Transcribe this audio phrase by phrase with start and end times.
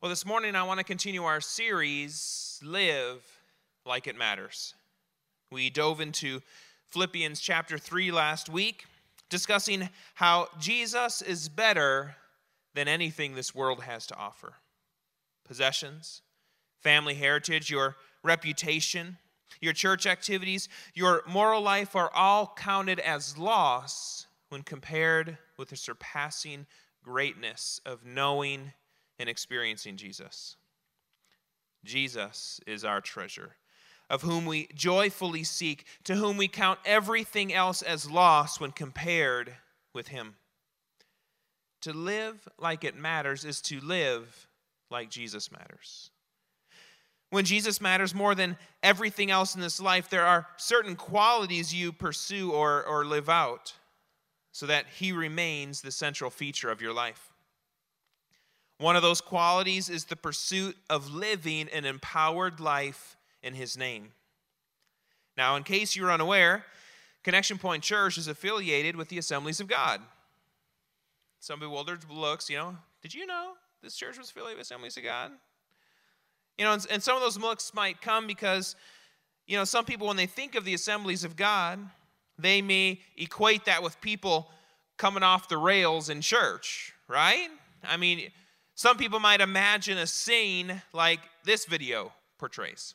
[0.00, 3.20] Well, this morning I want to continue our series, Live
[3.84, 4.74] Like It Matters.
[5.50, 6.40] We dove into
[6.86, 8.84] Philippians chapter 3 last week,
[9.28, 12.14] discussing how Jesus is better
[12.74, 14.52] than anything this world has to offer
[15.44, 16.22] possessions,
[16.80, 19.16] family heritage, your reputation,
[19.60, 25.76] your church activities, your moral life are all counted as loss when compared with the
[25.76, 26.66] surpassing
[27.02, 28.72] greatness of knowing
[29.18, 30.56] in experiencing Jesus.
[31.84, 33.56] Jesus is our treasure,
[34.10, 39.54] of whom we joyfully seek, to whom we count everything else as loss when compared
[39.94, 40.36] with Him.
[41.82, 44.48] To live like it matters is to live
[44.90, 46.10] like Jesus matters.
[47.30, 51.92] When Jesus matters more than everything else in this life, there are certain qualities you
[51.92, 53.74] pursue or, or live out
[54.50, 57.27] so that He remains the central feature of your life.
[58.78, 64.12] One of those qualities is the pursuit of living an empowered life in His name.
[65.36, 66.64] Now, in case you're unaware,
[67.24, 70.00] Connection Point Church is affiliated with the Assemblies of God.
[71.40, 75.04] Some bewildered looks, you know, did you know this church was affiliated with Assemblies of
[75.04, 75.32] God?
[76.56, 78.74] You know, and, and some of those looks might come because,
[79.46, 81.78] you know, some people, when they think of the Assemblies of God,
[82.38, 84.50] they may equate that with people
[84.96, 87.48] coming off the rails in church, right?
[87.84, 88.30] I mean,
[88.78, 92.94] some people might imagine a scene like this video portrays.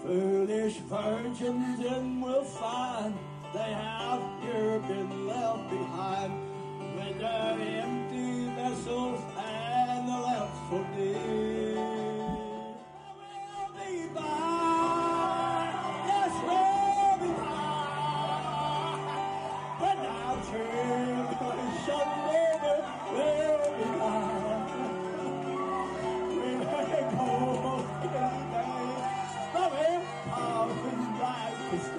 [0.00, 3.16] Foolish virgins in will find
[3.52, 6.34] they have here been left behind
[6.94, 11.57] with their empty vessels and the for.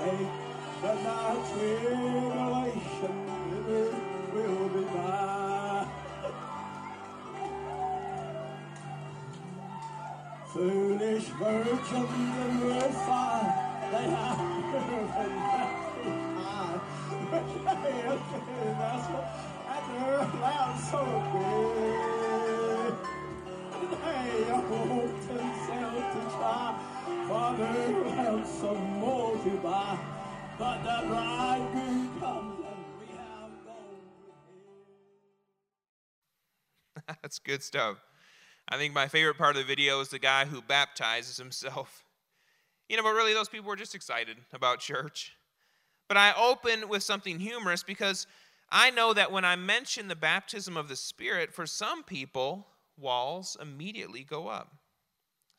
[0.10, 0.28] To stay,
[1.54, 3.16] tribulation
[4.34, 5.88] will be by.
[10.54, 14.06] Foolish virgins and find they
[16.04, 16.80] behind.
[17.32, 19.26] That's what,
[19.70, 21.02] and their lamps so
[21.34, 22.94] big.
[23.90, 26.66] They hope themselves to try,
[27.60, 29.98] they have some more to buy.
[30.58, 33.52] But the bridegroom comes and we have.
[37.22, 37.98] That's good stuff.
[38.68, 42.04] I think my favorite part of the video is the guy who baptizes himself.
[42.88, 45.36] You know, but really, those people were just excited about church.
[46.08, 48.26] But I open with something humorous because
[48.72, 53.56] I know that when I mention the baptism of the Spirit, for some people, walls
[53.62, 54.79] immediately go up.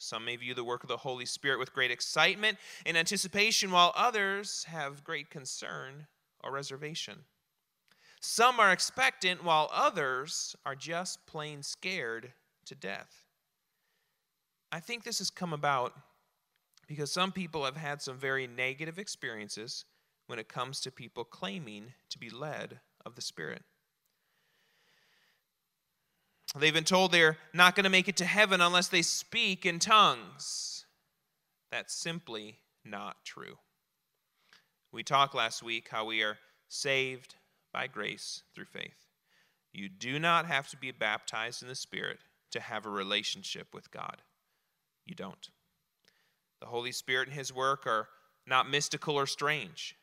[0.03, 2.56] Some may view the work of the Holy Spirit with great excitement
[2.87, 6.06] and anticipation, while others have great concern
[6.43, 7.19] or reservation.
[8.19, 12.33] Some are expectant, while others are just plain scared
[12.65, 13.27] to death.
[14.72, 15.93] I think this has come about
[16.88, 19.84] because some people have had some very negative experiences
[20.28, 23.65] when it comes to people claiming to be led of the Spirit.
[26.59, 29.78] They've been told they're not going to make it to heaven unless they speak in
[29.78, 30.84] tongues.
[31.71, 33.59] That's simply not true.
[34.93, 36.38] We talked last week how we are
[36.69, 37.37] saved
[37.72, 39.06] by grace through faith.
[39.72, 42.19] You do not have to be baptized in the Spirit
[42.50, 44.22] to have a relationship with God.
[45.06, 45.49] You don't.
[46.61, 48.09] The Holy Spirit and His work are
[48.47, 49.94] not mystical or strange.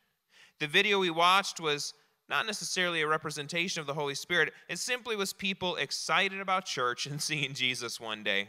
[0.58, 1.92] The video we watched was
[2.28, 7.06] not necessarily a representation of the Holy Spirit, it simply was people excited about church
[7.06, 8.48] and seeing Jesus one day.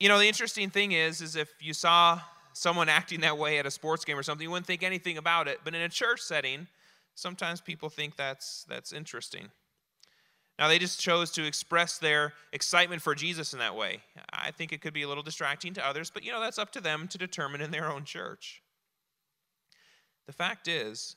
[0.00, 2.20] You know, the interesting thing is, is if you saw
[2.52, 5.48] someone acting that way at a sports game or something, you wouldn't think anything about
[5.48, 5.60] it.
[5.64, 6.66] But in a church setting,
[7.14, 9.48] sometimes people think that's that's interesting.
[10.58, 14.00] Now, they just chose to express their excitement for Jesus in that way.
[14.32, 16.72] I think it could be a little distracting to others, but you know, that's up
[16.72, 18.60] to them to determine in their own church.
[20.26, 21.14] The fact is,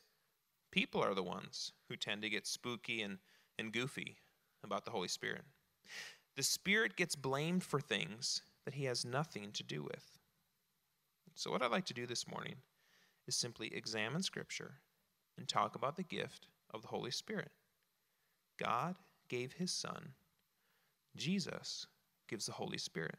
[0.72, 3.18] people are the ones who tend to get spooky and,
[3.60, 4.18] and goofy
[4.64, 5.44] about the Holy Spirit.
[6.36, 10.18] The Spirit gets blamed for things that he has nothing to do with.
[11.36, 12.56] So, what I'd like to do this morning
[13.28, 14.76] is simply examine Scripture
[15.38, 17.52] and talk about the gift of the Holy Spirit.
[18.60, 18.96] God
[19.30, 20.10] gave his Son,
[21.16, 21.88] Jesus
[22.28, 23.18] gives the Holy Spirit.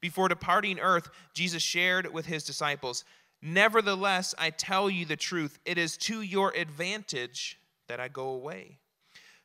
[0.00, 3.04] Before departing earth, Jesus shared with his disciples
[3.42, 8.78] Nevertheless, I tell you the truth, it is to your advantage that I go away.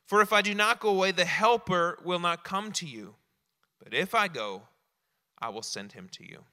[0.04, 3.14] For if I do not go away, the Helper will not come to you.
[3.82, 4.62] But if I go,
[5.38, 6.44] I will send him to you.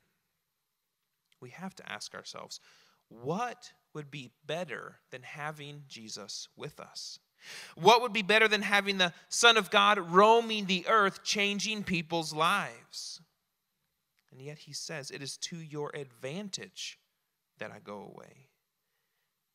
[1.42, 2.60] We have to ask ourselves
[3.08, 7.20] what would be better than having Jesus with us?
[7.76, 12.34] What would be better than having the Son of God roaming the earth, changing people's
[12.34, 13.22] lives?
[14.32, 17.00] And yet he says, It is to your advantage
[17.60, 18.48] that I go away.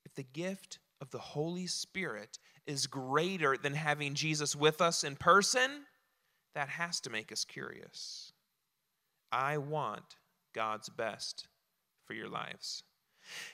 [0.04, 5.16] If the gift of the Holy Spirit is greater than having Jesus with us in
[5.16, 5.84] person,
[6.54, 8.32] that has to make us curious.
[9.32, 10.16] I want
[10.54, 11.48] God's best
[12.06, 12.84] for your lives.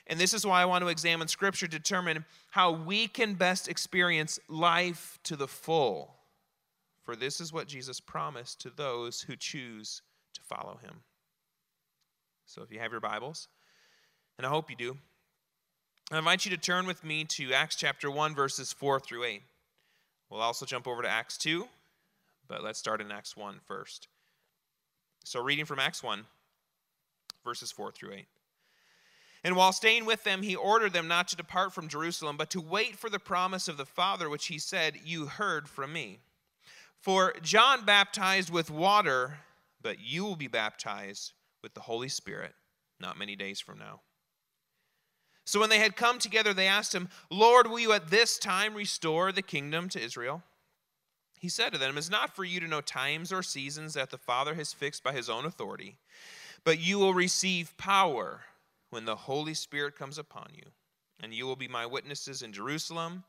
[0.07, 3.67] And this is why I want to examine Scripture to determine how we can best
[3.67, 6.15] experience life to the full.
[7.03, 10.01] For this is what Jesus promised to those who choose
[10.35, 11.01] to follow him.
[12.45, 13.47] So if you have your Bibles,
[14.41, 14.97] and I hope you do,
[16.11, 19.43] I invite you to turn with me to Acts chapter 1, verses 4 through 8.
[20.31, 21.67] We'll also jump over to Acts 2,
[22.47, 24.07] but let's start in Acts 1 first.
[25.23, 26.25] So, reading from Acts 1,
[27.45, 28.25] verses 4 through 8.
[29.43, 32.61] And while staying with them, he ordered them not to depart from Jerusalem, but to
[32.61, 36.17] wait for the promise of the Father, which he said, You heard from me.
[36.99, 39.37] For John baptized with water,
[39.83, 42.55] but you will be baptized with the Holy Spirit
[42.99, 44.01] not many days from now.
[45.45, 48.73] So when they had come together, they asked him, Lord, will you at this time
[48.73, 50.43] restore the kingdom to Israel?
[51.39, 54.17] He said to them, It's not for you to know times or seasons that the
[54.17, 55.97] Father has fixed by his own authority,
[56.63, 58.41] but you will receive power
[58.91, 60.65] when the Holy Spirit comes upon you,
[61.19, 63.23] and you will be my witnesses in Jerusalem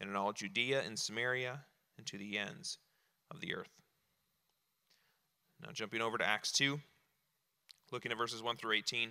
[0.00, 1.60] and in all Judea and Samaria
[1.98, 2.78] and to the ends
[3.30, 3.68] of the earth.
[5.60, 6.80] Now, jumping over to Acts 2,
[7.90, 9.10] looking at verses 1 through 18.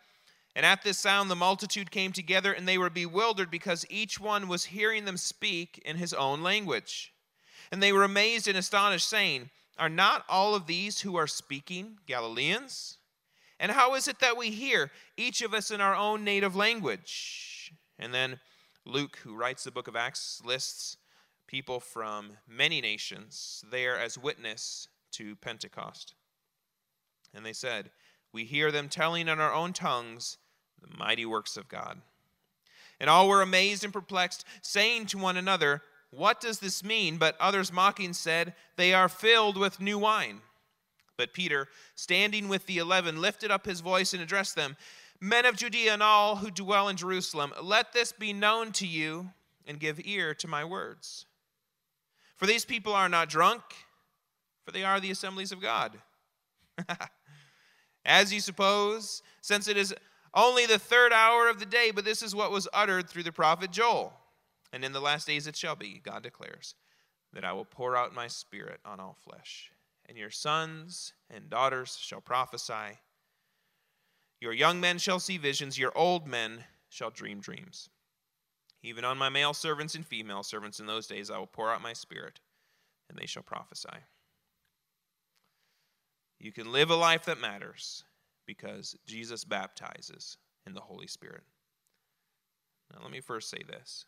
[0.55, 4.47] And at this sound the multitude came together, and they were bewildered because each one
[4.47, 7.13] was hearing them speak in his own language.
[7.71, 11.99] And they were amazed and astonished, saying, Are not all of these who are speaking
[12.05, 12.97] Galileans?
[13.59, 17.71] And how is it that we hear, each of us in our own native language?
[17.99, 18.39] And then
[18.85, 20.97] Luke, who writes the book of Acts, lists
[21.47, 26.15] people from many nations there as witness to Pentecost.
[27.33, 27.91] And they said,
[28.33, 30.37] We hear them telling in our own tongues
[30.81, 32.01] the mighty works of God.
[32.99, 35.81] And all were amazed and perplexed, saying to one another,
[36.11, 37.17] What does this mean?
[37.17, 40.41] But others mocking said, They are filled with new wine.
[41.17, 44.77] But Peter, standing with the eleven, lifted up his voice and addressed them
[45.23, 49.29] Men of Judea and all who dwell in Jerusalem, let this be known to you
[49.67, 51.27] and give ear to my words.
[52.37, 53.61] For these people are not drunk,
[54.65, 55.95] for they are the assemblies of God.
[58.05, 59.93] As you suppose, since it is
[60.33, 63.31] only the third hour of the day, but this is what was uttered through the
[63.31, 64.13] prophet Joel.
[64.73, 66.75] And in the last days it shall be, God declares,
[67.33, 69.71] that I will pour out my spirit on all flesh
[70.11, 72.99] and your sons and daughters shall prophesy.
[74.41, 77.87] Your young men shall see visions, your old men shall dream dreams.
[78.83, 81.81] Even on my male servants and female servants in those days I will pour out
[81.81, 82.41] my spirit,
[83.09, 83.87] and they shall prophesy.
[86.41, 88.03] You can live a life that matters
[88.45, 91.43] because Jesus baptizes in the Holy Spirit.
[92.91, 94.05] Now, let me first say this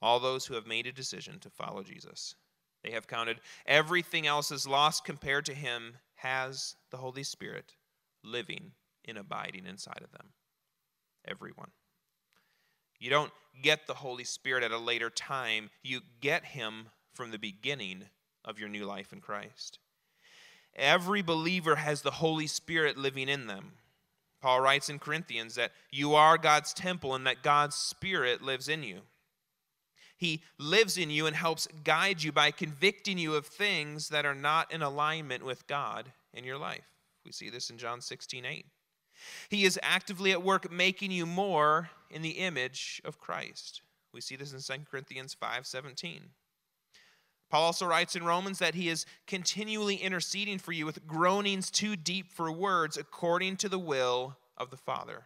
[0.00, 2.34] all those who have made a decision to follow Jesus
[2.82, 7.74] they have counted everything else as lost compared to him, has the Holy Spirit
[8.22, 8.72] living
[9.04, 10.28] and abiding inside of them.
[11.26, 11.70] Everyone.
[12.98, 13.32] You don't
[13.62, 18.04] get the Holy Spirit at a later time, you get him from the beginning
[18.44, 19.78] of your new life in Christ.
[20.78, 23.72] Every believer has the Holy Spirit living in them.
[24.40, 28.84] Paul writes in Corinthians that you are God's temple and that God's Spirit lives in
[28.84, 29.00] you.
[30.16, 34.34] He lives in you and helps guide you by convicting you of things that are
[34.34, 36.86] not in alignment with God in your life.
[37.24, 38.66] We see this in John 16 8.
[39.48, 43.82] He is actively at work making you more in the image of Christ.
[44.12, 46.30] We see this in 2 Corinthians 5 17.
[47.50, 51.96] Paul also writes in Romans that he is continually interceding for you with groanings too
[51.96, 55.24] deep for words according to the will of the Father.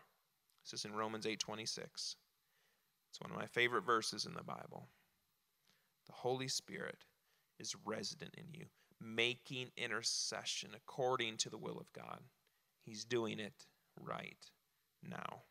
[0.65, 2.17] This is in Romans 8 26.
[3.11, 4.87] It's one of my favorite verses in the Bible.
[6.07, 7.05] The Holy Spirit
[7.59, 8.67] is resident in you,
[9.01, 12.21] making intercession according to the will of God.
[12.85, 13.67] He's doing it
[14.01, 14.51] right
[15.03, 15.43] now.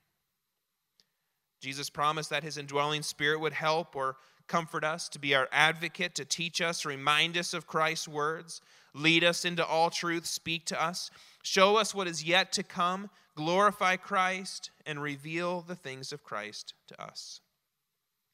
[1.62, 4.18] Jesus promised that his indwelling spirit would help or
[4.51, 8.60] comfort us, to be our advocate, to teach us, remind us of Christ's words,
[8.93, 11.10] lead us into all truth, speak to us,
[11.41, 16.74] show us what is yet to come, glorify Christ, and reveal the things of Christ
[16.88, 17.39] to us.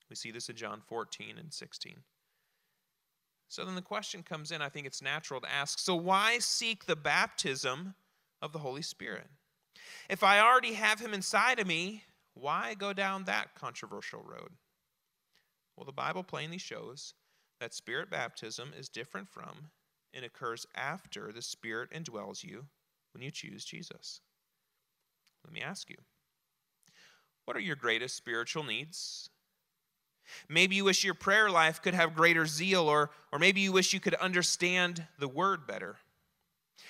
[0.09, 1.97] We see this in John 14 and 16.
[3.47, 6.85] So then the question comes in, I think it's natural to ask so why seek
[6.85, 7.93] the baptism
[8.41, 9.27] of the Holy Spirit?
[10.09, 14.49] If I already have him inside of me, why go down that controversial road?
[15.77, 17.13] Well, the Bible plainly shows
[17.59, 19.69] that spirit baptism is different from
[20.13, 22.65] and occurs after the Spirit indwells you
[23.13, 24.21] when you choose Jesus.
[25.45, 25.97] Let me ask you
[27.45, 29.29] what are your greatest spiritual needs?
[30.49, 33.93] Maybe you wish your prayer life could have greater zeal, or, or maybe you wish
[33.93, 35.95] you could understand the word better.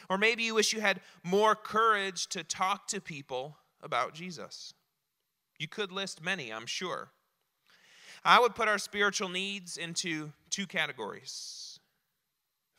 [0.10, 4.74] Or maybe you wish you had more courage to talk to people about Jesus.
[5.60, 7.12] You could list many, I'm sure.
[8.27, 11.79] I would put our spiritual needs into two categories.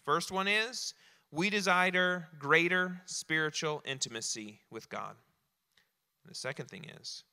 [0.04, 0.92] First one is
[1.30, 5.16] we desire greater spiritual intimacy with God.
[6.22, 7.24] And the second thing is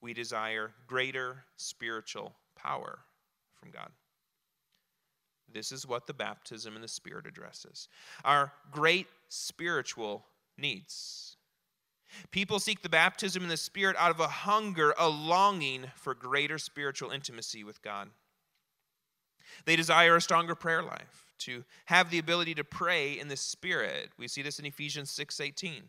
[0.00, 3.00] we desire greater spiritual power
[3.58, 3.90] from God.
[5.52, 7.88] This is what the baptism in the Spirit addresses
[8.24, 10.24] our great spiritual
[10.56, 11.33] needs.
[12.30, 16.58] People seek the baptism in the Spirit out of a hunger, a longing for greater
[16.58, 18.10] spiritual intimacy with God.
[19.64, 24.12] They desire a stronger prayer life, to have the ability to pray in the Spirit.
[24.16, 25.88] We see this in Ephesians 6:18.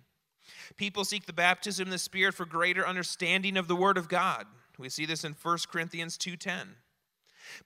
[0.76, 4.48] People seek the baptism in the Spirit for greater understanding of the Word of God.
[4.78, 6.78] We see this in 1 Corinthians 2:10.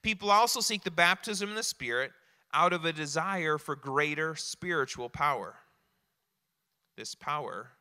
[0.02, 2.12] People also seek the baptism in the Spirit
[2.52, 5.60] out of a desire for greater spiritual power.
[6.96, 7.72] This power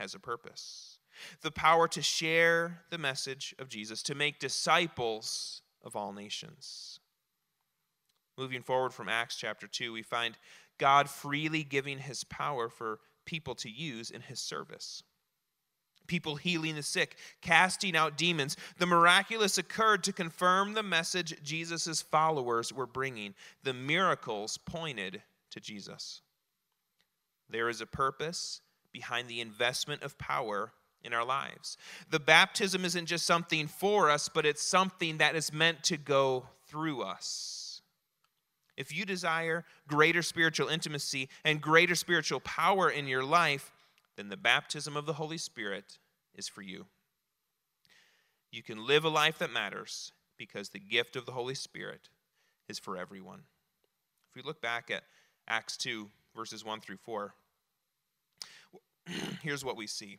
[0.00, 0.96] has a purpose
[1.42, 7.00] the power to share the message of Jesus, to make disciples of all nations.
[8.38, 10.36] Moving forward from Acts chapter 2, we find
[10.78, 15.02] God freely giving his power for people to use in his service.
[16.06, 18.56] People healing the sick, casting out demons.
[18.78, 23.34] The miraculous occurred to confirm the message Jesus' followers were bringing.
[23.62, 26.22] The miracles pointed to Jesus.
[27.48, 28.60] There is a purpose
[28.92, 31.76] behind the investment of power in our lives.
[32.10, 36.46] The baptism isn't just something for us, but it's something that is meant to go
[36.66, 37.82] through us.
[38.76, 43.72] If you desire greater spiritual intimacy and greater spiritual power in your life,
[44.16, 45.98] then the baptism of the Holy Spirit
[46.34, 46.86] is for you.
[48.50, 52.08] You can live a life that matters because the gift of the Holy Spirit
[52.68, 53.42] is for everyone.
[54.28, 55.04] If we look back at
[55.46, 57.34] Acts 2, verses 1 through 4,
[59.42, 60.18] here's what we see.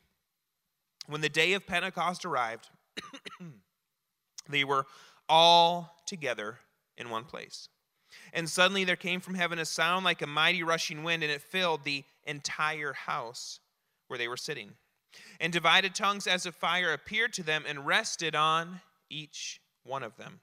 [1.07, 2.69] When the day of Pentecost arrived,
[4.49, 4.85] they were
[5.27, 6.59] all together
[6.97, 7.69] in one place.
[8.33, 11.41] And suddenly there came from heaven a sound like a mighty rushing wind, and it
[11.41, 13.59] filled the entire house
[14.07, 14.71] where they were sitting.
[15.39, 20.17] And divided tongues as of fire appeared to them and rested on each one of
[20.17, 20.39] them.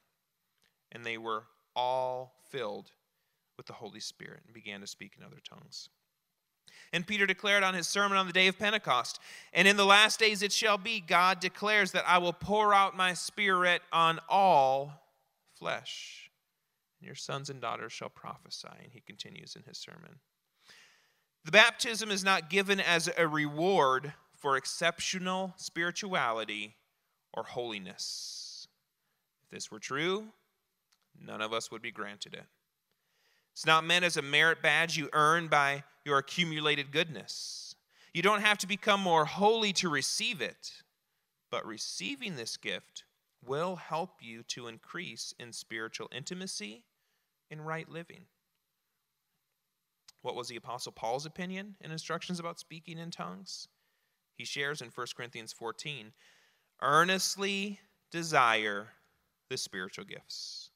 [0.92, 1.44] And they were
[1.76, 2.90] all filled
[3.56, 5.90] with the Holy Spirit and began to speak in other tongues.
[6.92, 9.20] And Peter declared on his sermon on the day of Pentecost,
[9.52, 12.96] And in the last days it shall be, God declares, that I will pour out
[12.96, 14.92] my spirit on all
[15.54, 16.30] flesh.
[17.00, 18.68] And your sons and daughters shall prophesy.
[18.82, 20.20] And he continues in his sermon.
[21.44, 26.76] The baptism is not given as a reward for exceptional spirituality
[27.32, 28.68] or holiness.
[29.44, 30.28] If this were true,
[31.20, 32.46] none of us would be granted it.
[33.58, 37.74] It's not meant as a merit badge you earn by your accumulated goodness.
[38.14, 40.70] You don't have to become more holy to receive it,
[41.50, 43.02] but receiving this gift
[43.44, 46.84] will help you to increase in spiritual intimacy
[47.50, 48.26] and right living.
[50.22, 53.66] What was the Apostle Paul's opinion and instructions about speaking in tongues?
[54.36, 56.12] He shares in 1 Corinthians 14
[56.80, 57.80] earnestly
[58.12, 58.90] desire
[59.50, 60.67] the spiritual gifts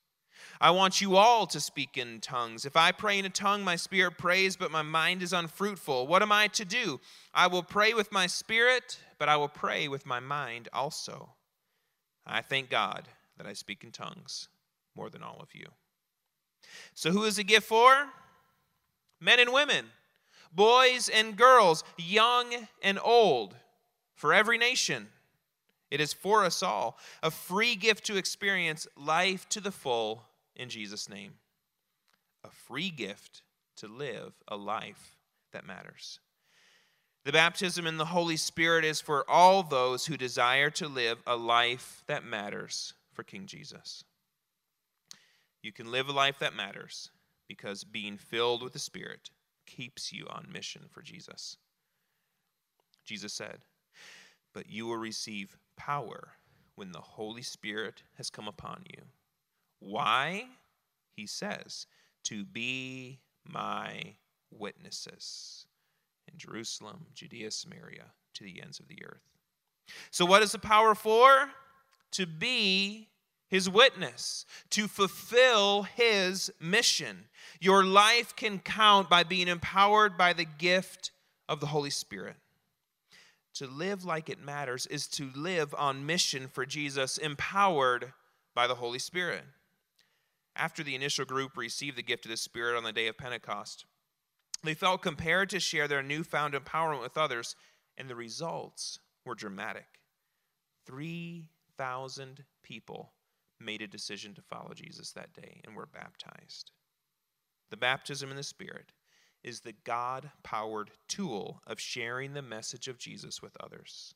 [0.61, 2.65] I want you all to speak in tongues.
[2.65, 6.07] If I pray in a tongue, my spirit prays, but my mind is unfruitful.
[6.07, 7.01] What am I to do?
[7.35, 11.31] I will pray with my spirit, but I will pray with my mind also.
[12.27, 14.49] I thank God that I speak in tongues
[14.95, 15.67] more than all of you.
[16.95, 18.09] So, who is the gift for?
[19.21, 19.87] Men and women,
[20.53, 23.57] boys and girls, young and old,
[24.15, 25.09] for every nation.
[25.91, 30.25] It is for us all, a free gift to experience life to the full
[30.57, 31.35] in Jesus' name.
[32.45, 33.43] A free gift
[33.77, 35.17] to live a life
[35.53, 36.21] that matters.
[37.25, 41.37] The baptism in the Holy Spirit is for all those who desire to live a
[41.37, 44.03] life that matters for King Jesus.
[45.63, 47.11] You can live a life that matters
[47.47, 49.31] because being filled with the Spirit
[49.67, 51.59] keeps you on mission for Jesus.
[53.05, 53.59] Jesus said,
[54.53, 56.33] But you will receive power
[56.75, 59.03] when the Holy Spirit has come upon you.
[59.83, 60.45] Why?
[61.17, 61.87] He says,
[62.25, 64.15] To be my
[64.51, 65.67] witnesses
[66.31, 69.23] in Jerusalem, Judea, Samaria, to the ends of the earth.
[70.11, 71.51] So, what is the power for?
[72.13, 73.09] To be
[73.49, 77.25] his witness, to fulfill his mission.
[77.61, 81.11] Your life can count by being empowered by the gift
[81.49, 82.37] of the Holy Spirit.
[83.57, 88.15] To live like it matters is to live on mission for Jesus, empowered
[88.55, 89.45] by the Holy Spirit.
[90.55, 93.87] After the initial group received the gift of the Spirit on the day of Pentecost,
[94.63, 97.57] they felt compelled to share their newfound empowerment with others,
[97.97, 99.87] and the results were dramatic.
[100.87, 103.13] 3,000 people
[103.59, 106.73] made a decision to follow Jesus that day and were baptized.
[107.71, 108.93] The baptism in the Spirit
[109.43, 114.15] is the God powered tool of sharing the message of Jesus with others.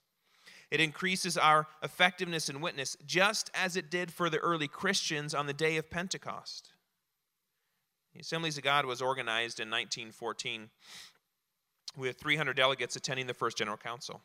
[0.71, 5.47] It increases our effectiveness and witness, just as it did for the early Christians on
[5.47, 6.71] the day of Pentecost.
[8.15, 10.71] The Assemblies of God was organized in 1914
[11.97, 14.23] with 300 delegates attending the First General Council.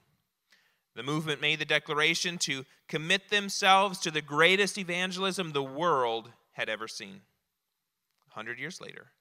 [0.96, 6.70] The movement made the declaration to commit themselves to the greatest evangelism the world had
[6.70, 7.22] ever seen.
[8.34, 9.12] 100 years later,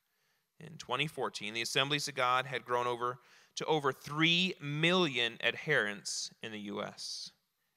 [0.59, 3.19] in 2014, the Assemblies of God had grown over
[3.57, 7.33] to over 3 million adherents in the U.S.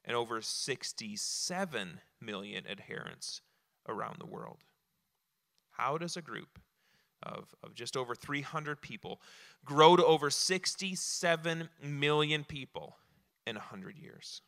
[0.06, 3.42] and over 67 million adherents
[3.88, 4.60] around the world.
[5.72, 6.60] How does a group
[7.22, 9.22] of, of just over 300 people
[9.66, 12.98] grow to over 67 million people
[13.46, 14.42] in 100 years?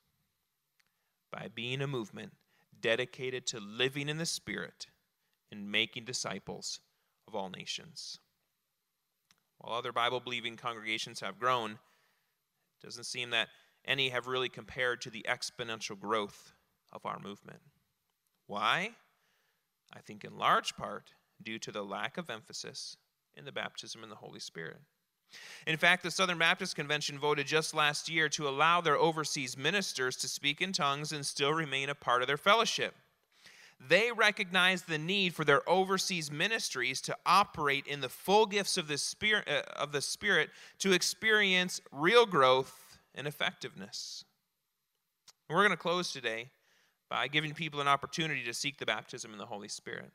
[1.32, 2.34] By being a movement
[2.80, 4.88] dedicated to living in the Spirit
[5.52, 6.80] and making disciples
[7.28, 8.20] of all nations.
[9.66, 13.48] While other Bible believing congregations have grown, it doesn't seem that
[13.84, 16.54] any have really compared to the exponential growth
[16.94, 17.62] of our movement.
[18.46, 18.92] Why?
[19.92, 22.98] I think in large part due to the lack of emphasis
[23.36, 24.78] in the baptism in the Holy Spirit.
[25.66, 30.16] In fact, the Southern Baptist Convention voted just last year to allow their overseas ministers
[30.18, 32.94] to speak in tongues and still remain a part of their fellowship.
[33.80, 38.88] They recognize the need for their overseas ministries to operate in the full gifts of
[38.88, 44.26] the Spirit, uh, of the Spirit to experience real growth and effectiveness.
[45.50, 46.50] we're going to close today
[47.10, 50.12] by giving people an opportunity to seek the baptism in the Holy Spirit.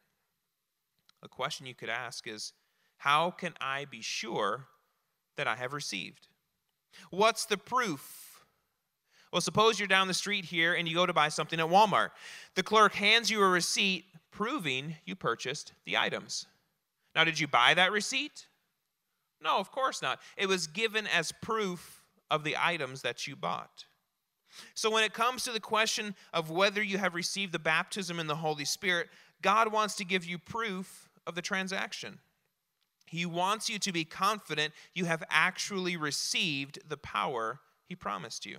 [1.22, 2.52] A question you could ask is
[2.98, 4.66] How can I be sure
[5.36, 6.28] that I have received?
[7.10, 8.29] What's the proof
[9.32, 12.10] well, suppose you're down the street here and you go to buy something at Walmart.
[12.56, 16.46] The clerk hands you a receipt proving you purchased the items.
[17.14, 18.46] Now, did you buy that receipt?
[19.42, 20.20] No, of course not.
[20.36, 23.84] It was given as proof of the items that you bought.
[24.74, 28.26] So, when it comes to the question of whether you have received the baptism in
[28.26, 29.08] the Holy Spirit,
[29.42, 32.18] God wants to give you proof of the transaction.
[33.06, 38.58] He wants you to be confident you have actually received the power He promised you.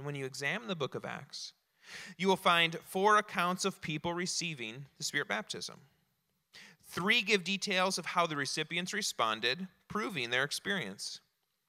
[0.00, 1.52] And when you examine the book of Acts,
[2.16, 5.76] you will find four accounts of people receiving the Spirit baptism.
[6.88, 11.20] Three give details of how the recipients responded, proving their experience.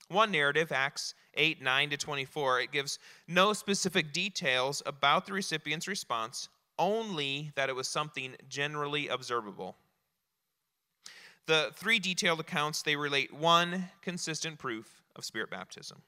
[0.07, 5.89] One narrative, Acts 8, 9 to 24, it gives no specific details about the recipient's
[5.89, 6.47] response,
[6.79, 9.75] only that it was something generally observable.
[11.47, 16.01] The three detailed accounts, they relate one consistent proof of spirit baptism.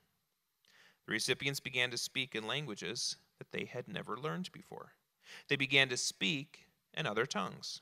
[1.05, 4.93] The recipients began to speak in languages that they had never learned before.
[5.47, 7.81] They began to speak in other tongues.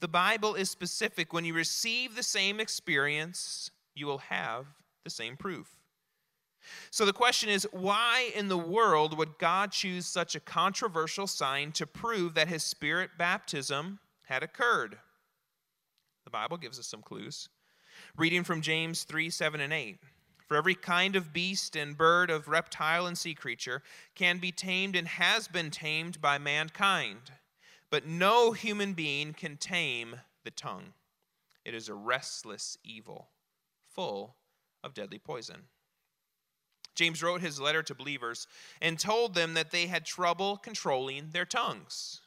[0.00, 1.32] The Bible is specific.
[1.32, 4.66] When you receive the same experience, you will have
[5.04, 5.78] the same proof.
[6.90, 11.72] So the question is why in the world would God choose such a controversial sign
[11.72, 14.98] to prove that his spirit baptism had occurred?
[16.24, 17.48] The Bible gives us some clues.
[18.16, 19.98] Reading from James 3 7 and 8.
[20.52, 23.82] For every kind of beast and bird, of reptile and sea creature
[24.14, 27.32] can be tamed and has been tamed by mankind.
[27.88, 30.92] But no human being can tame the tongue.
[31.64, 33.30] It is a restless evil,
[33.94, 34.36] full
[34.84, 35.62] of deadly poison.
[36.94, 38.46] James wrote his letter to believers
[38.82, 42.20] and told them that they had trouble controlling their tongues.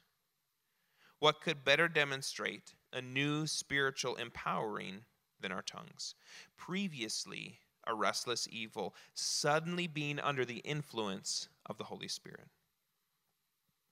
[1.20, 5.02] What could better demonstrate a new spiritual empowering
[5.40, 6.16] than our tongues.
[6.58, 12.48] Previously, a restless evil, suddenly being under the influence of the Holy Spirit.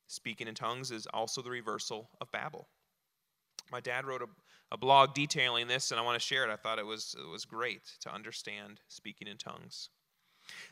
[0.08, 2.68] Speaking in tongues is also the reversal of Babel.
[3.72, 4.28] My dad wrote a,
[4.72, 6.52] a blog detailing this, and I want to share it.
[6.52, 9.90] I thought it was, it was great to understand speaking in tongues.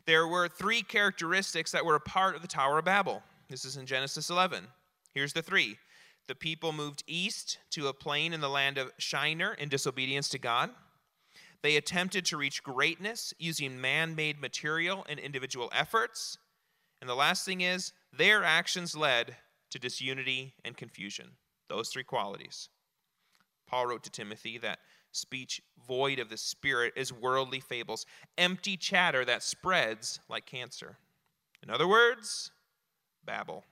[0.05, 3.23] There were three characteristics that were a part of the Tower of Babel.
[3.49, 4.67] This is in Genesis 11.
[5.13, 5.77] Here's the three
[6.27, 10.37] the people moved east to a plain in the land of Shinar in disobedience to
[10.37, 10.69] God.
[11.63, 16.37] They attempted to reach greatness using man made material and individual efforts.
[16.99, 19.35] And the last thing is, their actions led
[19.69, 21.31] to disunity and confusion.
[21.69, 22.69] Those three qualities.
[23.67, 24.79] Paul wrote to Timothy that
[25.11, 28.05] speech void of the Spirit is worldly fables,
[28.37, 30.97] empty chatter that spreads like cancer.
[31.63, 32.51] In other words,
[33.23, 33.63] Babel.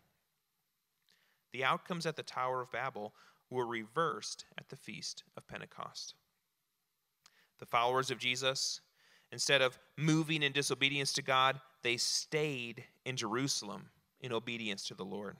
[1.51, 3.13] The outcomes at the Tower of Babel
[3.49, 6.13] were reversed at the Feast of Pentecost.
[7.59, 8.81] The followers of Jesus,
[9.31, 13.89] instead of moving in disobedience to God, they stayed in Jerusalem
[14.21, 15.37] in obedience to the Lord.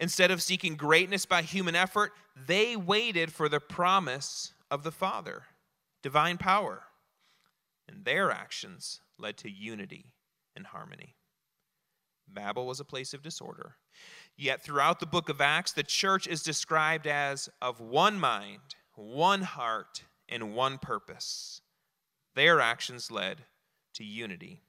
[0.00, 2.12] Instead of seeking greatness by human effort,
[2.46, 5.44] they waited for the promise of the Father,
[6.02, 6.82] divine power.
[7.88, 10.12] And their actions led to unity
[10.54, 11.16] and harmony.
[12.28, 13.76] Babel was a place of disorder.
[14.36, 19.42] Yet throughout the book of Acts, the church is described as of one mind, one
[19.42, 21.60] heart, and one purpose.
[22.34, 23.38] Their actions led
[23.94, 24.62] to unity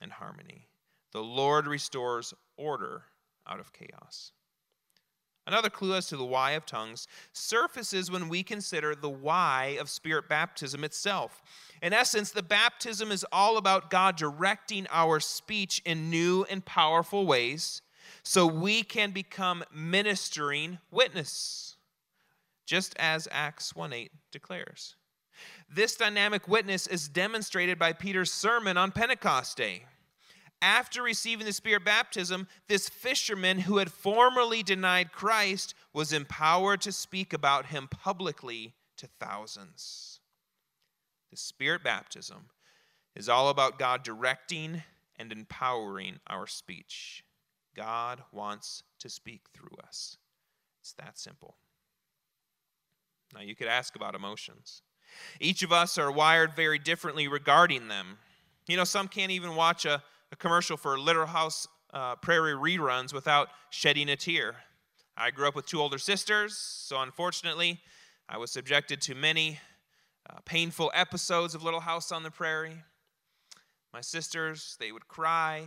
[0.00, 0.68] and harmony.
[1.12, 3.04] The Lord restores order
[3.46, 4.32] out of chaos.
[5.46, 9.90] Another clue as to the why of tongues surfaces when we consider the why of
[9.90, 11.42] spirit baptism itself.
[11.82, 17.26] In essence, the baptism is all about God directing our speech in new and powerful
[17.26, 17.82] ways
[18.22, 21.71] so we can become ministering witness,
[22.66, 24.96] just as Acts 1:8 declares.
[25.68, 29.86] This dynamic witness is demonstrated by Peter's sermon on Pentecost Day
[30.62, 36.92] after receiving the Spirit baptism, this fisherman who had formerly denied Christ was empowered to
[36.92, 40.20] speak about him publicly to thousands.
[41.30, 42.50] The Spirit baptism
[43.16, 44.84] is all about God directing
[45.16, 47.24] and empowering our speech.
[47.74, 50.16] God wants to speak through us.
[50.80, 51.56] It's that simple.
[53.34, 54.82] Now, you could ask about emotions.
[55.40, 58.18] Each of us are wired very differently regarding them.
[58.66, 63.12] You know, some can't even watch a a commercial for Little House uh, Prairie reruns
[63.12, 64.56] without shedding a tear.
[65.14, 67.80] I grew up with two older sisters, so unfortunately,
[68.30, 69.60] I was subjected to many
[70.28, 72.82] uh, painful episodes of Little House on the Prairie.
[73.92, 75.66] My sisters, they would cry.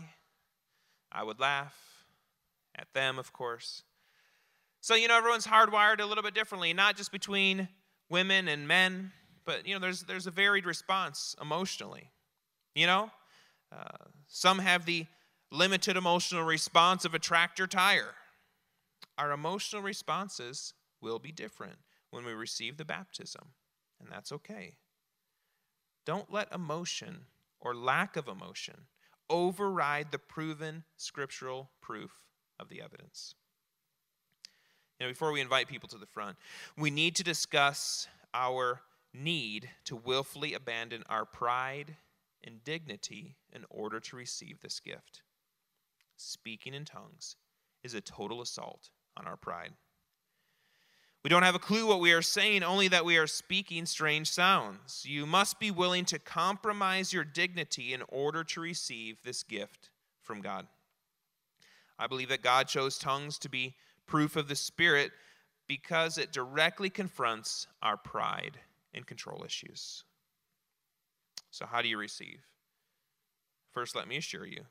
[1.11, 2.05] I would laugh
[2.75, 3.83] at them, of course.
[4.85, 7.69] So, you know, everyone's hardwired a little bit differently, not just between
[8.11, 12.11] women and men, but, you know, there's, there's a varied response emotionally.
[12.75, 13.09] You know,
[13.75, 15.07] uh, some have the
[15.51, 18.13] limited emotional response of a tractor tire.
[19.17, 21.79] Our emotional responses will be different
[22.11, 23.53] when we receive the baptism,
[23.99, 24.75] and that's okay.
[26.05, 27.21] Don't let emotion
[27.59, 28.81] or lack of emotion
[29.31, 32.11] override the proven scriptural proof
[32.59, 33.33] of the evidence.
[34.99, 36.37] You know, before we invite people to the front,
[36.77, 38.81] we need to discuss our
[39.13, 41.95] need to willfully abandon our pride
[42.43, 45.21] and dignity in order to receive this gift.
[46.15, 47.35] Speaking in tongues
[47.83, 49.71] is a total assault on our pride.
[51.23, 54.29] We don't have a clue what we are saying, only that we are speaking strange
[54.29, 55.05] sounds.
[55.07, 59.89] You must be willing to compromise your dignity in order to receive this gift
[60.21, 60.67] from God.
[61.97, 63.73] I believe that God chose tongues to be
[64.07, 65.11] proof of the Spirit
[65.67, 68.59] because it directly confronts our pride
[68.93, 70.03] and control issues.
[71.51, 72.45] So, how do you receive?
[73.71, 74.65] First, let me assure you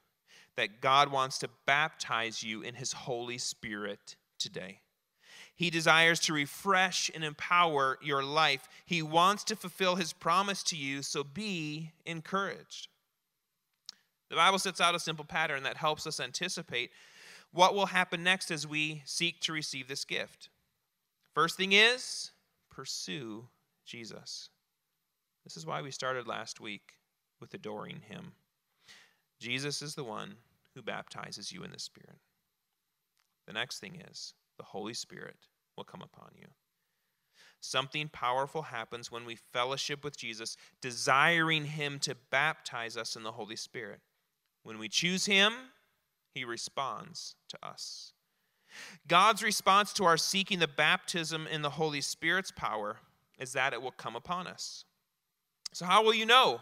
[0.57, 4.81] that God wants to baptize you in His Holy Spirit today.
[5.57, 8.69] He desires to refresh and empower your life.
[8.87, 12.89] He wants to fulfill His promise to you, so be encouraged.
[14.31, 16.91] The Bible sets out a simple pattern that helps us anticipate
[17.55, 20.49] what will happen next as we seek to receive this gift.
[21.35, 22.33] First thing is,
[22.69, 23.47] pursue
[23.87, 24.51] Jesus.
[25.45, 26.95] This is why we started last week
[27.41, 28.33] with adoring him.
[29.39, 30.35] Jesus is the one
[30.75, 32.19] who baptizes you in the Spirit.
[33.47, 35.37] The next thing is the Holy Spirit
[35.77, 36.47] will come upon you.
[37.61, 43.33] Something powerful happens when we fellowship with Jesus, desiring him to baptize us in the
[43.33, 44.01] Holy Spirit.
[44.65, 45.53] When we choose him,
[46.35, 48.13] he responds to us.
[49.07, 52.97] God's response to our seeking the baptism in the Holy Spirit's power
[53.39, 54.85] is that it will come upon us.
[55.73, 56.61] So, how will you know?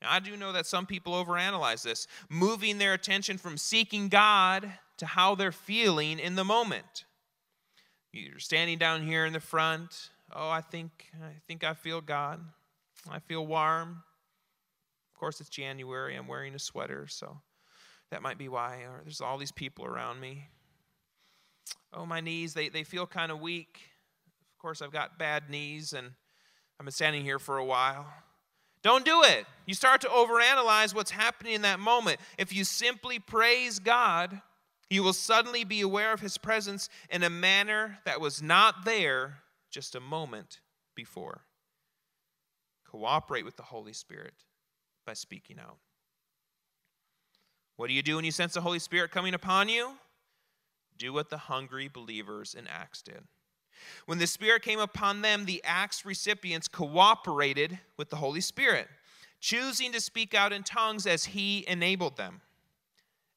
[0.00, 4.72] Now, I do know that some people overanalyze this, moving their attention from seeking God
[4.98, 7.04] to how they're feeling in the moment.
[8.12, 10.10] You're standing down here in the front.
[10.32, 12.40] Oh, I think I think I feel God.
[13.10, 14.02] I feel warm.
[15.14, 16.16] Of course, it's January.
[16.16, 17.40] I'm wearing a sweater, so
[18.10, 18.82] that might be why.
[18.82, 20.48] Or there's all these people around me.
[21.92, 23.80] Oh, my knees, they, they feel kind of weak.
[24.54, 26.08] Of course, I've got bad knees and
[26.78, 28.06] I've been standing here for a while.
[28.82, 29.44] Don't do it.
[29.66, 32.20] You start to overanalyze what's happening in that moment.
[32.38, 34.40] If you simply praise God,
[34.88, 39.38] you will suddenly be aware of his presence in a manner that was not there
[39.70, 40.60] just a moment
[40.94, 41.42] before.
[42.90, 44.34] Cooperate with the Holy Spirit
[45.04, 45.78] by speaking out.
[47.78, 49.92] What do you do when you sense the Holy Spirit coming upon you?
[50.98, 53.22] Do what the hungry believers in Acts did.
[54.04, 58.88] When the Spirit came upon them, the Acts recipients cooperated with the Holy Spirit,
[59.38, 62.40] choosing to speak out in tongues as He enabled them.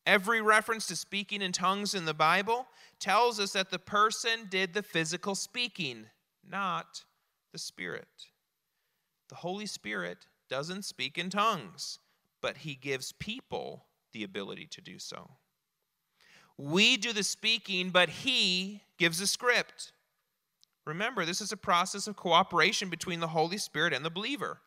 [0.08, 2.66] Every reference to speaking in tongues in the Bible
[3.00, 6.08] tells us that the person did the physical speaking,
[6.50, 7.04] not
[7.52, 8.08] the Spirit.
[9.30, 12.00] The Holy Spirit doesn't speak in tongues,
[12.42, 15.32] but He gives people the ability to do so.
[16.58, 19.94] We do the speaking, but He gives the script.
[20.86, 24.60] Remember, this is a process of cooperation between the Holy Spirit and the believer.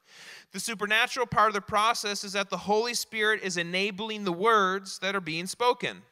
[0.53, 5.01] The supernatural part of the process is that the Holy Spirit is enabling the words
[5.01, 6.03] that are being spoken.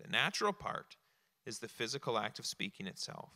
[0.00, 0.96] The natural part
[1.44, 3.30] is the physical act of speaking itself.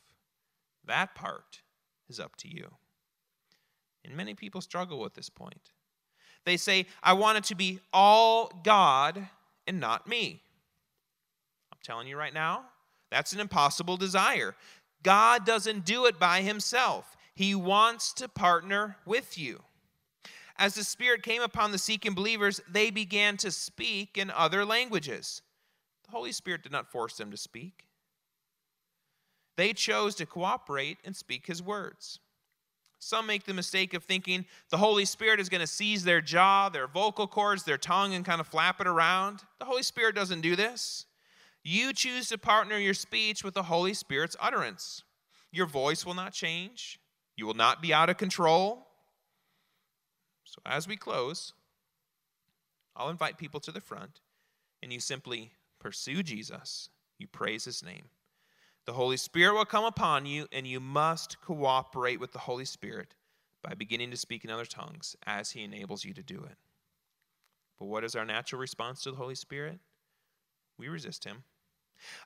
[0.85, 1.62] That part
[2.09, 2.71] is up to you.
[4.05, 5.73] And many people struggle with this point.
[6.44, 9.29] They say, I want it to be all God
[9.66, 10.42] and not me.
[11.72, 12.64] I'm telling you right now,
[13.11, 14.55] that's an impossible desire.
[15.03, 19.62] God doesn't do it by himself, He wants to partner with you.
[20.57, 25.40] As the Spirit came upon the seeking believers, they began to speak in other languages.
[26.05, 27.87] The Holy Spirit did not force them to speak.
[29.57, 32.20] They chose to cooperate and speak His words.
[33.00, 36.68] Some make the mistake of thinking the Holy Spirit is going to seize their jaw,
[36.68, 39.40] their vocal cords, their tongue, and kind of flap it around.
[39.58, 41.06] The Holy Spirit doesn't do this.
[41.64, 45.02] You choose to partner your speech with the Holy Spirit's utterance.
[45.50, 47.00] Your voice will not change,
[47.36, 48.86] you will not be out of control.
[50.44, 51.54] So, as we close,
[52.94, 54.20] I'll invite people to the front,
[54.82, 56.90] and you simply pursue Jesus.
[57.18, 58.10] You praise his name.
[58.90, 63.14] The Holy Spirit will come upon you, and you must cooperate with the Holy Spirit
[63.62, 66.57] by beginning to speak in other tongues as he enables you to do it.
[67.79, 69.79] But what is our natural response to the Holy Spirit?
[70.76, 71.44] We resist him.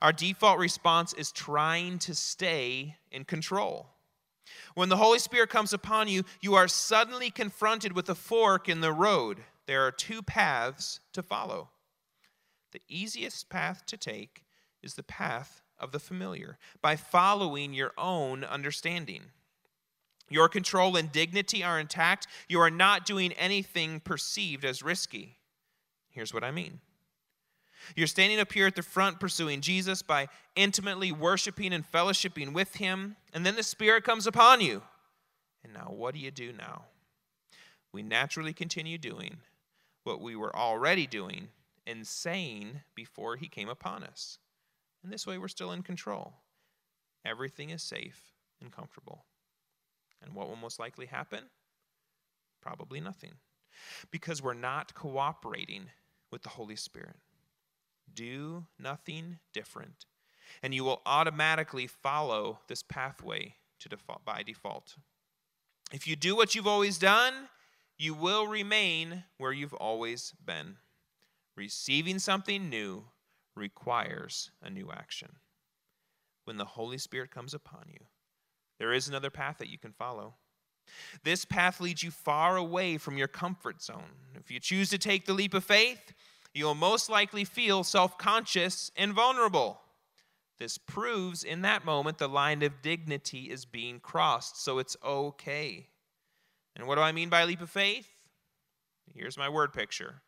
[0.00, 3.90] Our default response is trying to stay in control.
[4.74, 8.80] When the Holy Spirit comes upon you, you are suddenly confronted with a fork in
[8.80, 9.40] the road.
[9.66, 11.68] There are two paths to follow.
[12.72, 14.46] The easiest path to take
[14.82, 19.22] is the path of the familiar by following your own understanding.
[20.30, 22.26] Your control and dignity are intact.
[22.48, 25.36] You are not doing anything perceived as risky.
[26.10, 26.80] Here's what I mean
[27.96, 32.76] you're standing up here at the front pursuing Jesus by intimately worshiping and fellowshipping with
[32.76, 34.82] Him, and then the Spirit comes upon you.
[35.62, 36.84] And now, what do you do now?
[37.92, 39.38] We naturally continue doing
[40.04, 41.48] what we were already doing
[41.86, 44.38] and saying before He came upon us.
[45.04, 46.32] And this way, we're still in control.
[47.24, 49.26] Everything is safe and comfortable.
[50.22, 51.44] And what will most likely happen?
[52.62, 53.34] Probably nothing.
[54.10, 55.90] Because we're not cooperating
[56.32, 57.16] with the Holy Spirit.
[58.12, 60.06] Do nothing different,
[60.62, 64.96] and you will automatically follow this pathway to default, by default.
[65.92, 67.34] If you do what you've always done,
[67.98, 70.76] you will remain where you've always been.
[71.56, 73.04] Receiving something new
[73.54, 75.36] requires a new action.
[76.44, 78.00] When the Holy Spirit comes upon you,
[78.78, 80.34] there is another path that you can follow.
[81.22, 84.12] This path leads you far away from your comfort zone.
[84.34, 86.12] If you choose to take the leap of faith,
[86.52, 89.80] you'll most likely feel self conscious and vulnerable.
[90.58, 95.88] This proves in that moment the line of dignity is being crossed, so it's okay.
[96.76, 98.08] And what do I mean by leap of faith?
[99.12, 100.22] Here's my word picture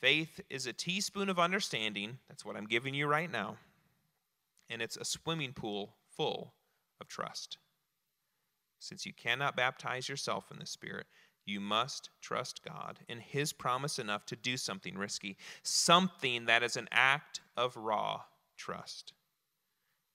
[0.00, 2.18] faith is a teaspoon of understanding.
[2.28, 3.56] That's what I'm giving you right now.
[4.68, 6.54] And it's a swimming pool full
[7.00, 7.58] of trust.
[8.78, 11.06] Since you cannot baptize yourself in the Spirit,
[11.46, 16.76] you must trust God and His promise enough to do something risky, something that is
[16.76, 18.22] an act of raw
[18.56, 19.12] trust.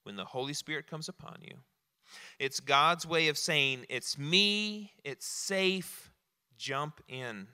[0.04, 1.56] When the Holy Spirit comes upon you,
[2.40, 6.12] it's God's way of saying, It's me, it's safe,
[6.58, 7.48] jump in.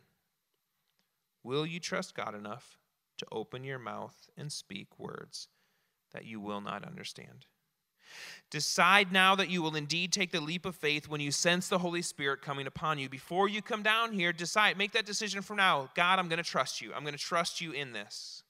[1.48, 2.78] Will you trust God enough
[3.20, 5.48] to open your mouth and speak words
[6.12, 7.46] that you will not understand?
[8.52, 11.78] Decide now that you will indeed take the leap of faith when you sense the
[11.78, 13.08] Holy Spirit coming upon you.
[13.08, 15.90] Before you come down here, decide, make that decision from now.
[15.96, 16.94] God, I'm going to trust you.
[16.94, 18.44] I'm going to trust you in this.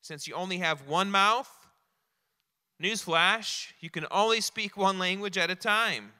[0.00, 1.50] Since you only have one mouth,
[2.80, 6.12] newsflash, you can only speak one language at a time.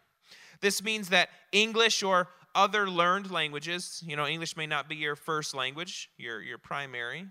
[0.61, 2.27] This means that English or
[2.59, 7.27] other learned languages, you know, English may not be your first language, your, your primary,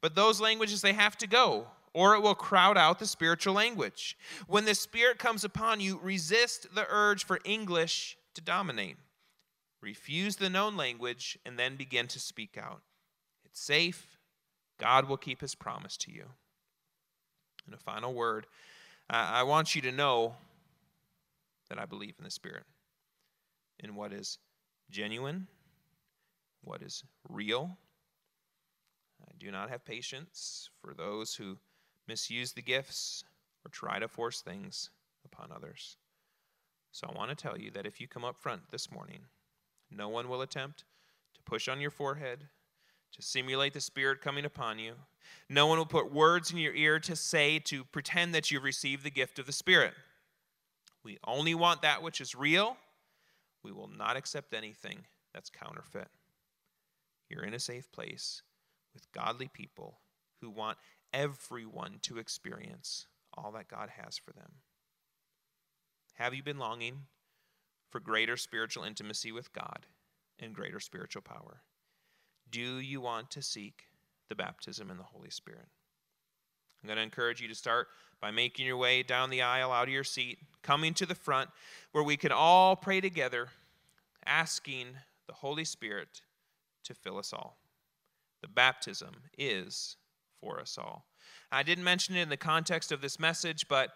[0.00, 4.18] but those languages, they have to go or it will crowd out the spiritual language.
[4.48, 8.96] When the Spirit comes upon you, resist the urge for English to dominate.
[9.80, 12.82] Refuse the known language and then begin to speak out.
[13.44, 14.18] It's safe.
[14.78, 16.24] God will keep his promise to you.
[17.64, 18.46] And a final word
[19.08, 20.34] I want you to know
[21.68, 22.64] that I believe in the Spirit,
[23.78, 24.38] in what is
[24.90, 25.46] genuine,
[26.62, 27.76] what is real.
[29.22, 31.58] I do not have patience for those who
[32.06, 33.24] misuse the gifts,
[33.64, 34.90] or try to force things
[35.24, 35.96] upon others.
[36.92, 39.20] So I want to tell you that if you come up front this morning,
[39.90, 40.84] no one will attempt
[41.34, 42.40] to push on your forehead,
[43.12, 44.92] to simulate the Spirit coming upon you.
[45.48, 49.02] No one will put words in your ear to say, to pretend that you've received
[49.02, 49.94] the gift of the Spirit.
[51.02, 52.76] We only want that which is real.
[53.64, 56.08] We will not accept anything that's counterfeit.
[57.28, 58.42] You're in a safe place
[58.92, 59.98] with godly people
[60.40, 60.78] who want
[61.12, 64.52] everyone to experience all that God has for them.
[66.14, 67.06] Have you been longing
[67.90, 69.86] for greater spiritual intimacy with God
[70.38, 71.62] and greater spiritual power?
[72.50, 73.88] Do you want to seek
[74.28, 75.68] the baptism in the Holy Spirit?
[76.84, 77.88] I'm going to encourage you to start
[78.20, 81.48] by making your way down the aisle out of your seat, coming to the front
[81.92, 83.48] where we can all pray together,
[84.26, 84.88] asking
[85.26, 86.20] the Holy Spirit
[86.82, 87.56] to fill us all.
[88.42, 89.96] The baptism is
[90.42, 91.06] for us all.
[91.50, 93.88] I didn't mention it in the context of this message, but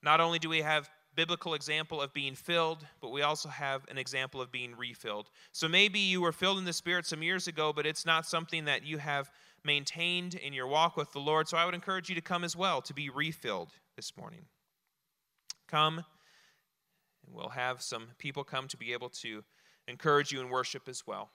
[0.00, 3.98] not only do we have biblical example of being filled, but we also have an
[3.98, 5.30] example of being refilled.
[5.50, 8.66] So maybe you were filled in the Spirit some years ago, but it's not something
[8.66, 9.32] that you have
[9.66, 11.48] maintained in your walk with the Lord.
[11.48, 14.46] So I would encourage you to come as well to be refilled this morning.
[15.68, 15.98] Come,
[17.26, 19.42] and we'll have some people come to be able to
[19.88, 21.30] encourage you in worship as well.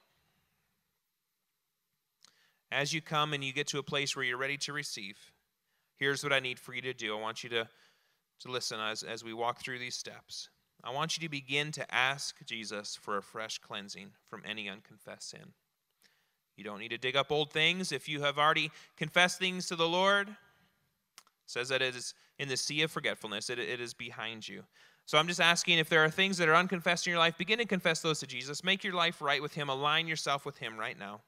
[2.72, 5.18] As you come and you get to a place where you're ready to receive,
[5.98, 7.16] here's what I need for you to do.
[7.16, 7.68] I want you to,
[8.42, 10.50] to listen as, as we walk through these steps.
[10.84, 15.30] I want you to begin to ask Jesus for a fresh cleansing from any unconfessed
[15.30, 15.54] sin.
[16.62, 17.92] You don't need to dig up old things.
[17.92, 20.30] If you have already confessed things to the Lord,
[21.48, 24.62] says that it is in the sea of forgetfulness, it, it is behind you.
[25.08, 27.58] So I'm just asking if there are things that are unconfessed in your life, begin
[27.58, 28.64] to confess those to Jesus.
[28.64, 29.70] Make your life right with Him.
[29.70, 31.22] Align yourself with Him right now.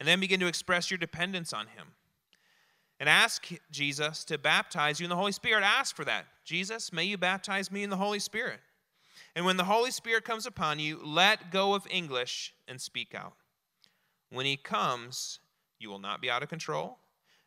[0.00, 1.92] And then begin to express your dependence on Him.
[2.98, 5.62] And ask Jesus to baptize you in the Holy Spirit.
[5.62, 6.26] Ask for that.
[6.44, 8.58] Jesus, may you baptize me in the Holy Spirit.
[9.36, 13.34] And when the Holy Spirit comes upon you, let go of English and speak out.
[14.32, 15.38] When He comes,
[15.78, 16.98] you will not be out of control.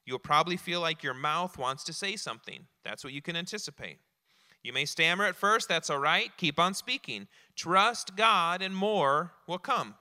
[0.06, 2.68] You'll probably feel like your mouth wants to say something.
[2.84, 3.98] That's what you can anticipate.
[4.64, 6.32] You may stammer at first, that's all right.
[6.38, 7.28] Keep on speaking.
[7.56, 9.96] Trust God, and more will come.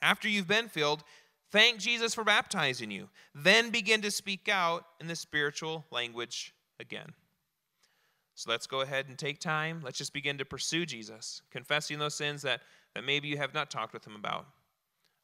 [0.00, 1.02] After you've been filled,
[1.50, 3.08] Thank Jesus for baptizing you.
[3.34, 7.14] Then begin to speak out in the spiritual language again.
[8.34, 9.80] So let's go ahead and take time.
[9.82, 12.60] Let's just begin to pursue Jesus, confessing those sins that,
[12.94, 14.46] that maybe you have not talked with him about.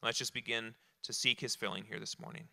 [0.05, 2.47] Let's just begin to seek his filling here this morning.